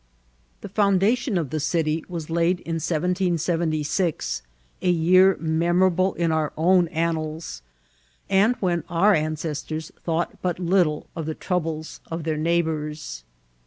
[0.61, 4.41] The foundation of the city was kid in 1776,
[4.81, 7.61] a year memorable in our own annals,
[8.27, 13.23] and when our ancestcHrs thought but little of the troubles of their neighbours.